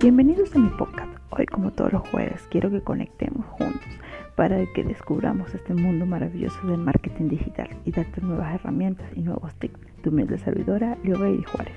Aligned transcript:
Bienvenidos 0.00 0.56
a 0.56 0.58
mi 0.58 0.70
podcast. 0.70 1.12
Hoy, 1.28 1.44
como 1.44 1.72
todos 1.72 1.92
los 1.92 2.08
jueves, 2.08 2.40
quiero 2.50 2.70
que 2.70 2.80
conectemos 2.80 3.44
juntos 3.44 3.86
para 4.34 4.64
que 4.72 4.82
descubramos 4.82 5.54
este 5.54 5.74
mundo 5.74 6.06
maravilloso 6.06 6.58
del 6.66 6.78
marketing 6.78 7.28
digital 7.28 7.68
y 7.84 7.92
darte 7.92 8.22
nuevas 8.22 8.54
herramientas 8.54 9.14
y 9.14 9.20
nuevos 9.20 9.54
tips. 9.56 9.78
Tu 10.02 10.08
humilde 10.08 10.38
servidora, 10.38 10.96
Leo 11.04 11.18
Juárez. 11.18 11.76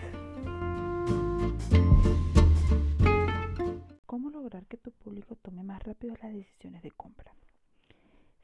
¿Cómo 4.05 4.30
lograr 4.30 4.68
que 4.68 4.78
tu 4.78 4.92
público 4.92 5.36
tome 5.36 5.64
más 5.64 5.84
rápido 5.84 6.16
las 6.24 6.32
decisiones 6.32 6.82
de 6.82 6.92
compra? 6.92 7.36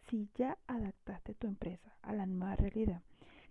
Si 0.10 0.30
ya 0.36 0.58
adaptaste 0.68 1.36
tu 1.36 1.48
empresa 1.48 1.96
a 2.02 2.12
la 2.12 2.26
nueva 2.26 2.58
realidad 2.58 3.02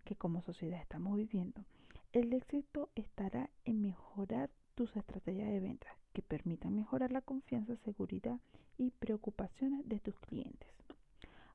que 0.04 0.14
como 0.14 0.42
sociedad 0.42 0.78
estamos 0.78 1.16
viviendo, 1.16 1.64
el 2.12 2.34
éxito 2.34 2.90
estará 2.96 3.48
en 3.64 3.80
mejorar 3.80 4.50
tus 4.74 4.94
estrategias 4.94 5.48
de 5.48 5.60
venta 5.60 5.97
que 6.12 6.22
permitan 6.22 6.74
mejorar 6.74 7.12
la 7.12 7.20
confianza, 7.20 7.76
seguridad 7.84 8.40
y 8.76 8.90
preocupaciones 8.90 9.88
de 9.88 10.00
tus 10.00 10.18
clientes. 10.20 10.68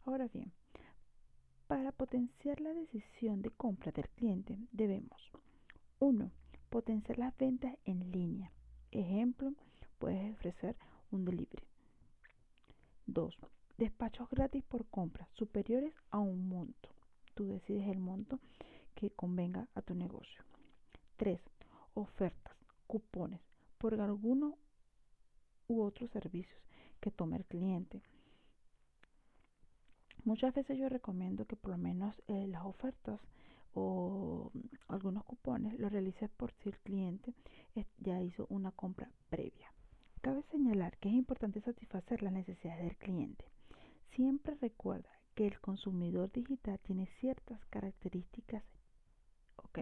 Ahora 0.06 0.28
bien, 0.28 0.52
para 1.68 1.92
potenciar 1.92 2.60
la 2.62 2.74
decisión 2.74 3.42
de 3.42 3.50
compra 3.50 3.92
del 3.92 4.10
cliente 4.10 4.58
debemos 4.72 5.32
1. 6.00 6.30
Potenciar 6.70 7.18
las 7.18 7.38
ventas 7.38 7.76
en 7.86 8.12
línea. 8.12 8.52
Ejemplo, 8.92 9.54
puedes 10.00 10.34
ofrecer 10.34 10.76
un 11.12 11.24
delivery. 11.24 11.66
2. 13.06 13.38
Despachos 13.78 14.30
gratis 14.30 14.64
por 14.64 14.86
compras 14.88 15.30
superiores 15.34 15.94
a 16.10 16.20
un 16.20 16.50
monto. 16.50 16.90
Tú 17.34 17.46
decides 17.46 17.88
el 17.88 18.00
monto 18.00 18.40
que 18.96 19.12
convenga 19.12 19.68
a 19.76 19.82
tu 19.82 19.96
negocio. 19.96 20.44
3. 21.18 21.40
Ofertas 21.94 22.56
cupones 22.86 23.40
por 23.84 24.00
alguno 24.00 24.58
u 25.68 25.82
otros 25.82 26.10
servicios 26.12 26.58
que 27.02 27.12
tome 27.12 27.36
el 27.36 27.44
cliente. 27.44 28.02
Muchas 30.24 30.54
veces 30.54 30.78
yo 30.78 30.88
recomiendo 30.88 31.44
que 31.44 31.58
por 31.58 31.72
lo 31.72 31.78
menos 31.78 32.16
eh, 32.28 32.48
las 32.48 32.64
ofertas 32.64 33.20
o 33.74 34.54
algunos 34.88 35.26
cupones 35.26 35.78
lo 35.78 35.90
realices 35.90 36.30
por 36.30 36.54
si 36.54 36.70
el 36.70 36.80
cliente 36.80 37.34
ya 37.98 38.22
hizo 38.22 38.48
una 38.50 38.72
compra 38.72 39.12
previa. 39.30 39.74
Cabe 40.22 40.44
señalar 40.44 40.98
que 41.00 41.10
es 41.10 41.16
importante 41.16 41.60
satisfacer 41.60 42.24
las 42.24 42.32
necesidades 42.32 42.86
del 42.86 42.96
cliente. 42.96 43.44
Siempre 44.12 44.56
recuerda 44.62 45.10
que 45.36 45.46
el 45.46 45.60
consumidor 45.60 46.32
digital 46.32 46.80
tiene 46.80 47.08
ciertas 47.20 47.60
características, 47.66 48.64
¿ok? 49.58 49.80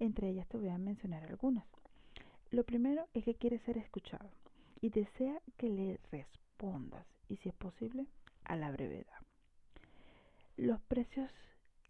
Entre 0.00 0.30
ellas 0.30 0.48
te 0.48 0.56
voy 0.56 0.70
a 0.70 0.78
mencionar 0.78 1.22
algunas. 1.22 1.64
Lo 2.50 2.64
primero 2.64 3.06
es 3.14 3.24
que 3.24 3.36
quiere 3.36 3.60
ser 3.60 3.78
escuchado 3.78 4.28
y 4.80 4.90
desea 4.90 5.40
que 5.56 5.68
le 5.68 6.00
respondas 6.10 7.06
y 7.28 7.36
si 7.36 7.48
es 7.48 7.54
posible 7.54 8.06
a 8.42 8.56
la 8.56 8.72
brevedad. 8.72 9.20
Los 10.56 10.80
precios 10.82 11.30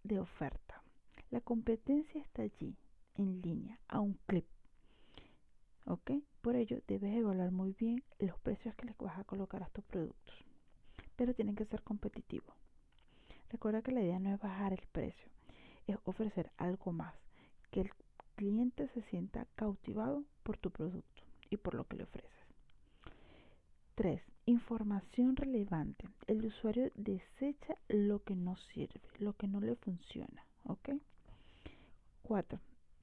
de 0.05 0.21
oferta. 0.21 0.83
La 1.31 1.41
competencia 1.41 2.21
está 2.21 2.43
allí, 2.43 2.77
en 3.17 3.41
línea, 3.41 3.79
a 3.89 4.01
un 4.01 4.19
clip. 4.27 4.47
¿Ok? 5.87 6.11
Por 6.43 6.57
ello 6.57 6.83
debes 6.87 7.17
evaluar 7.17 7.53
muy 7.53 7.73
bien 7.73 8.05
los 8.19 8.39
precios 8.41 8.75
que 8.75 8.85
le 8.85 8.95
vas 8.99 9.19
a 9.19 9.25
colocar 9.25 9.63
a 9.63 9.71
tus 9.71 9.85
productos. 9.85 10.35
Pero 11.17 11.35
tienen 11.35 11.57
que 11.57 11.65
ser 11.65 11.83
competitivos. 11.83 12.55
Recuerda 13.49 13.81
que 13.81 13.93
la 13.93 14.03
idea 14.03 14.19
no 14.19 14.35
es 14.35 14.41
bajar 14.41 14.75
el 14.75 14.87
precio, 14.93 15.31
es 15.87 15.97
ofrecer 16.05 16.53
algo 16.59 16.93
más, 16.93 17.15
que 17.71 17.81
el 17.81 17.91
cliente 18.41 18.89
se 18.95 19.03
sienta 19.11 19.47
cautivado 19.55 20.25
por 20.45 20.57
tu 20.57 20.71
producto 20.71 21.23
y 21.51 21.59
por 21.59 21.75
lo 21.75 21.85
que 21.85 21.99
le 21.99 22.05
ofreces. 22.05 22.31
3. 23.97 24.23
Información 24.47 25.37
relevante. 25.37 26.09
El 26.27 26.47
usuario 26.47 26.91
desecha 26.95 27.77
lo 27.89 28.23
que 28.23 28.35
no 28.35 28.57
sirve, 28.73 29.03
lo 29.19 29.35
que 29.35 29.47
no 29.47 29.61
le 29.61 29.77
funciona. 29.77 30.47
¿Ok? 30.65 30.89
4. 32.23 32.59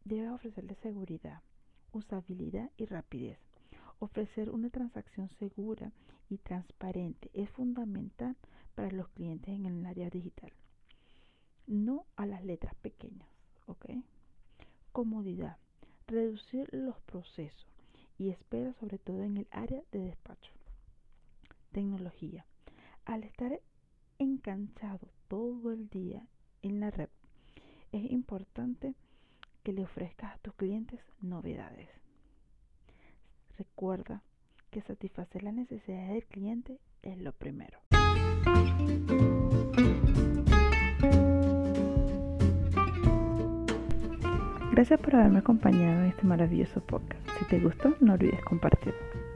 Debe 0.06 0.32
ofrecerle 0.32 0.74
seguridad, 0.82 1.44
usabilidad 1.92 2.72
y 2.76 2.86
rapidez. 2.86 3.38
Ofrecer 4.00 4.50
una 4.50 4.72
transacción 4.72 5.30
segura 5.38 5.92
y 6.30 6.40
transparente 6.40 7.30
es 7.34 7.48
fundamental 7.52 8.36
para 8.74 8.90
los 8.90 9.08
clientes 9.10 9.50
en 9.50 9.68
el 9.68 9.86
área 9.86 10.10
digital. 10.10 10.52
No 11.68 12.08
a 12.16 12.26
las 12.26 12.44
letras 12.44 12.74
pequeñas. 12.82 13.30
¿Ok? 13.68 13.86
Comodidad, 14.98 15.58
reducir 16.08 16.68
los 16.74 17.00
procesos 17.02 17.68
y 18.18 18.32
espera 18.32 18.74
sobre 18.80 18.98
todo 18.98 19.22
en 19.22 19.38
el 19.38 19.48
área 19.52 19.84
de 19.92 20.00
despacho. 20.00 20.52
Tecnología. 21.72 22.48
Al 23.06 23.24
estar 23.24 23.62
enganchado 24.18 25.08
todo 25.28 25.72
el 25.72 25.88
día 25.90 26.26
en 26.64 26.80
la 26.80 26.90
red, 26.90 27.10
es 27.92 28.10
importante 28.10 28.96
que 29.62 29.72
le 29.72 29.84
ofrezcas 29.84 30.34
a 30.34 30.40
tus 30.40 30.56
clientes 30.56 31.00
novedades. 31.22 31.90
Recuerda 33.56 34.24
que 34.72 34.82
satisfacer 34.82 35.44
las 35.44 35.54
necesidades 35.54 36.10
del 36.10 36.26
cliente 36.26 36.80
es 37.04 37.20
lo 37.20 37.34
primero. 37.34 37.78
Gracias 44.78 45.00
por 45.00 45.16
haberme 45.16 45.40
acompañado 45.40 46.04
en 46.04 46.10
este 46.10 46.28
maravilloso 46.28 46.82
podcast. 46.82 47.28
Si 47.40 47.46
te 47.46 47.60
gustó, 47.60 47.96
no 48.00 48.14
olvides 48.14 48.40
compartirlo. 48.44 49.27